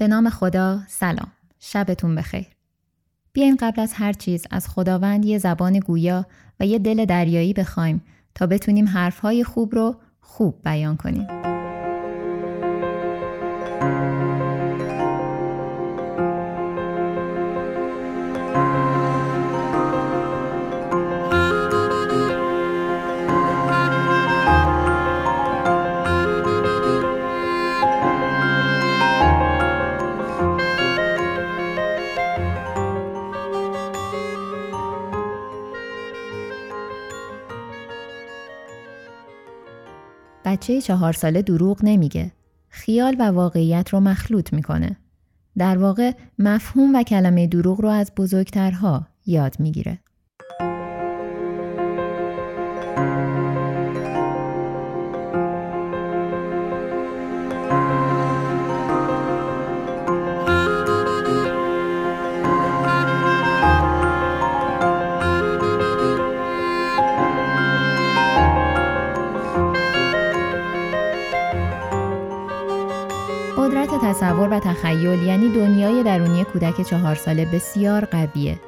[0.00, 1.32] به نام خدا سلام.
[1.58, 2.46] شبتون بخیر.
[3.32, 6.26] بیاین قبل از هر چیز از خداوند یه زبان گویا
[6.60, 8.02] و یه دل دریایی بخوایم
[8.34, 11.39] تا بتونیم حرفهای خوب رو خوب بیان کنیم.
[40.44, 42.32] بچه چهار ساله دروغ نمیگه.
[42.68, 44.96] خیال و واقعیت رو مخلوط می‌کنه.
[45.58, 49.98] در واقع مفهوم و کلمه دروغ رو از بزرگترها یاد می‌گیره.
[74.02, 78.60] تصور و تخیل یعنی دنیای درونی کودک چهار ساله بسیار قویه.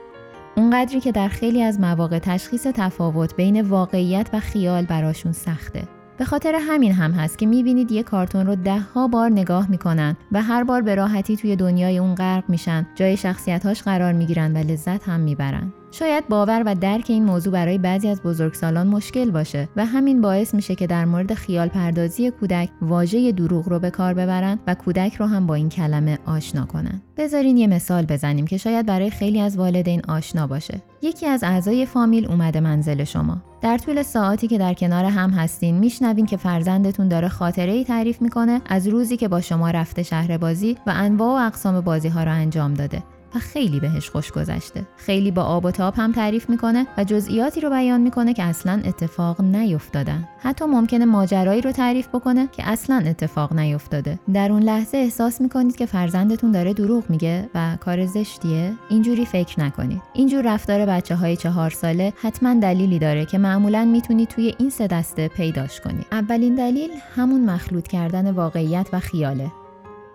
[0.57, 5.83] اونقدری که در خیلی از مواقع تشخیص تفاوت بین واقعیت و خیال براشون سخته.
[6.19, 10.17] به خاطر همین هم هست که می‌بینید یه کارتون رو ده ها بار نگاه می‌کنن
[10.33, 14.59] و هر بار به راحتی توی دنیای اون غرق میشن جای شخصیتهاش قرار می‌گیرن و
[14.59, 19.69] لذت هم می‌برن شاید باور و درک این موضوع برای بعضی از بزرگسالان مشکل باشه
[19.77, 24.15] و همین باعث میشه که در مورد خیال پردازی کودک واژه دروغ رو به کار
[24.15, 27.03] ببرن و کودک رو هم با این کلمه آشنا کنن.
[27.17, 30.83] بذارین یه مثال بزنیم که شاید برای خیلی از والدین آشنا باشه.
[31.03, 33.43] یکی از اعضای فامیل اومده منزل شما.
[33.61, 38.23] در طول ساعتی که در کنار هم هستین میشنوین که فرزندتون داره خاطره ای تعریف
[38.23, 42.25] می‌کنه از روزی که با شما رفته شهر بازی و انواع و اقسام بازی ها
[42.25, 43.03] را انجام داده
[43.35, 44.87] و خیلی بهش خوش گذشته.
[44.97, 48.83] خیلی با آب و تاب هم تعریف می‌کنه و جزئیاتی رو بیان می‌کنه که اصلا
[48.85, 54.19] اتفاق نیفتادن حتی ممکنه ماجرایی رو تعریف بکنه که اصلا اتفاق نیفتاده.
[54.35, 58.73] در اون لحظه احساس می‌کنید که فرزندتون داره دروغ میگه و کار زشتیه.
[58.91, 60.03] اینجوری فکر نکنید.
[60.13, 64.87] اینجور رفتار بچه های چهار ساله حتما دلیلی داره که معمولا می‌تونید توی این سه
[64.87, 66.07] دسته پیداش کنید.
[66.13, 69.53] اولین دلیل همون مخلوط کردن واقعیت و خیاله.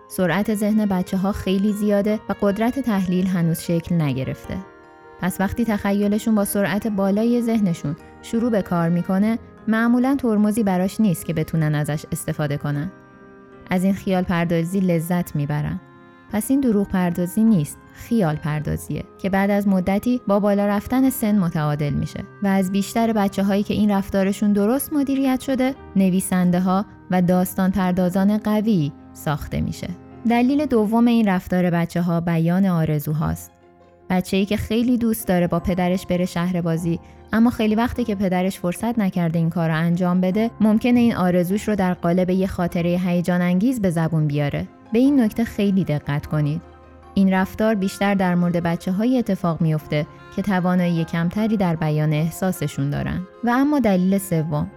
[0.08, 4.56] سرعت ذهن بچه ها خیلی زیاده و قدرت تحلیل هنوز شکل نگرفته.
[5.20, 9.38] پس وقتی تخیلشون با سرعت بالای ذهنشون شروع به کار می‌کنه
[9.68, 12.92] معمولا ترمزی براش نیست که بتونن ازش استفاده کنن.
[13.70, 15.80] از این خیال پردازی لذت می‌برن.
[16.32, 21.38] پس این دروغ پردازی نیست، خیال پردازیه که بعد از مدتی با بالا رفتن سن
[21.38, 26.86] متعادل میشه و از بیشتر بچه هایی که این رفتارشون درست مدیریت شده نویسنده ها
[27.10, 29.88] و داستان پردازان قوی ساخته میشه.
[30.28, 33.50] دلیل دوم این رفتار بچه ها بیان آرزوهاست.
[34.10, 37.00] بچه ای که خیلی دوست داره با پدرش بره شهر بازی
[37.32, 41.68] اما خیلی وقتی که پدرش فرصت نکرده این کار رو انجام بده ممکنه این آرزوش
[41.68, 44.68] رو در قالب یه خاطره هیجان انگیز به زبون بیاره.
[44.92, 46.62] به این نکته خیلی دقت کنید.
[47.14, 50.06] این رفتار بیشتر در مورد بچه های اتفاق میفته
[50.36, 53.20] که توانایی کمتری در بیان احساسشون دارن.
[53.44, 54.70] و اما دلیل سوم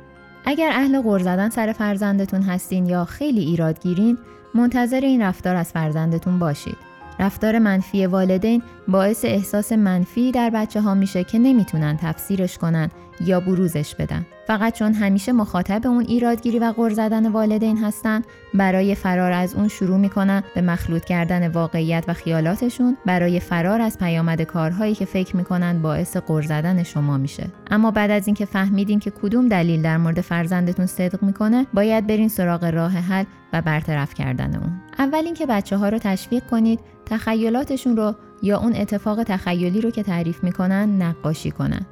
[0.46, 4.18] اگر اهل غر زدن سر فرزندتون هستین یا خیلی ایرادگیرین
[4.56, 6.78] منتظر این رفتار از فرزندتون باشید.
[7.19, 12.90] رفتار منفی والدین باعث احساس منفی در بچه ها میشه که نمی‌تونن تفسیرش کنن
[13.25, 14.25] یا بروزش بدن.
[14.47, 18.22] فقط چون همیشه مخاطب اون ایرادگیری و غر زدن والدین هستن
[18.53, 23.97] برای فرار از اون شروع می‌کنن به مخلوط کردن واقعیت و خیالاتشون برای فرار از
[23.97, 27.47] پیامد کارهایی که فکر می‌کنن باعث غر زدن شما میشه.
[27.72, 32.29] اما بعد از اینکه فهمیدین که کدوم دلیل در مورد فرزندتون صدق می‌کنه باید برین
[32.29, 34.72] سراغ راه حل و برطرف کردن اون.
[35.00, 40.03] اول اینکه بچه ها رو تشویق کنید تخیلاتشون رو یا اون اتفاق تخیلی رو که
[40.03, 41.85] تعریف می‌کنن نقاشی کنن.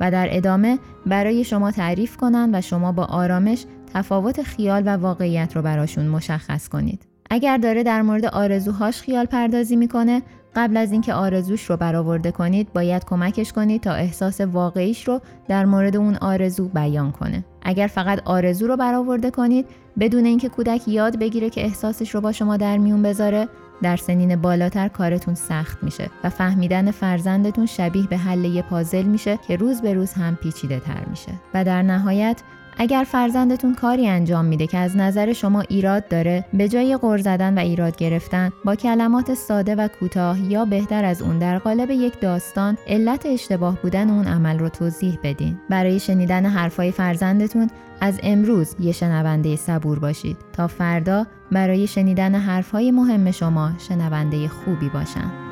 [0.00, 3.64] و در ادامه برای شما تعریف کنن و شما با آرامش
[3.94, 7.02] تفاوت خیال و واقعیت رو براشون مشخص کنید.
[7.30, 10.22] اگر داره در مورد آرزوهاش خیال پردازی می‌کنه
[10.56, 15.64] قبل از اینکه آرزوش رو برآورده کنید باید کمکش کنید تا احساس واقعیش رو در
[15.64, 19.66] مورد اون آرزو بیان کنه اگر فقط آرزو رو برآورده کنید
[20.00, 23.48] بدون اینکه کودک یاد بگیره که احساسش رو با شما در میون بذاره
[23.82, 29.38] در سنین بالاتر کارتون سخت میشه و فهمیدن فرزندتون شبیه به حل یه پازل میشه
[29.48, 31.32] که روز به روز هم پیچیده تر میشه.
[31.54, 32.42] و در نهایت
[32.78, 37.58] اگر فرزندتون کاری انجام میده که از نظر شما ایراد داره به جای غر زدن
[37.58, 42.20] و ایراد گرفتن با کلمات ساده و کوتاه یا بهتر از اون در قالب یک
[42.20, 47.70] داستان علت اشتباه بودن اون عمل رو توضیح بدین برای شنیدن حرفای فرزندتون
[48.00, 54.88] از امروز یه شنونده صبور باشید تا فردا برای شنیدن حرفهای مهم شما شنونده خوبی
[54.88, 55.47] باشن.